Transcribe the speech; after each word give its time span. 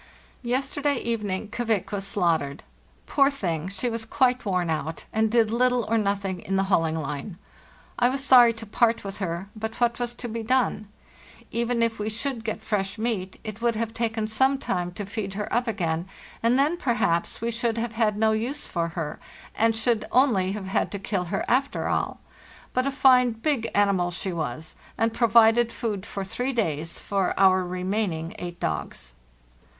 "Yesterday 0.41 0.95
evening 0.95 1.47
'Kvik' 1.49 1.91
was 1.91 2.07
slaughtered. 2.07 2.63
Poor 3.05 3.29
thing, 3.29 3.67
she 3.67 3.87
was 3.87 4.03
quite 4.03 4.43
worn 4.47 4.71
out, 4.71 5.05
and 5.13 5.29
did 5.29 5.51
little 5.51 5.85
or 5.87 5.95
nothing 5.99 6.39
in 6.39 6.55
the 6.55 6.63
hauling 6.73 6.95
line. 6.95 7.37
I 7.99 8.09
was 8.09 8.23
sorry 8.23 8.51
to 8.53 8.65
part 8.65 9.03
with 9.03 9.19
her, 9.19 9.49
but 9.55 9.79
what 9.79 9.99
was 9.99 10.15
to 10.15 10.27
be 10.27 10.41
done? 10.41 10.87
Even 11.51 11.83
if 11.83 11.99
we 11.99 12.09
should 12.09 12.43
get 12.43 12.63
fresh 12.63 12.97
meat, 12.97 13.39
it 13.43 13.61
would 13.61 13.75
have 13.75 13.93
taken 13.93 14.27
some 14.27 14.57
time 14.57 14.91
to 14.93 15.05
feed 15.05 15.35
her 15.35 15.47
up 15.53 15.67
again, 15.67 16.07
and 16.41 16.57
then, 16.57 16.77
perhaps, 16.77 17.39
we 17.39 17.51
should 17.51 17.77
have 17.77 17.93
had 17.93 18.17
no 18.17 18.31
use 18.31 18.65
for 18.65 18.87
her, 18.97 19.19
and 19.53 19.75
should 19.75 20.03
only 20.11 20.53
have 20.53 20.65
had 20.65 20.91
to 20.93 20.97
kill 20.97 21.25
her, 21.25 21.45
after 21.47 21.87
all. 21.87 22.19
Buta 22.75 22.91
fine 22.91 23.33
big 23.33 23.69
animal 23.75 24.09
she 24.09 24.33
was, 24.33 24.75
and 24.97 25.13
provided 25.13 25.71
food 25.71 26.07
for 26.07 26.23
three 26.23 26.53
days 26.53 26.97
for 26.97 27.39
our 27.39 27.63
remaining 27.63 28.33
eight 28.39 28.59
dogs. 28.59 29.13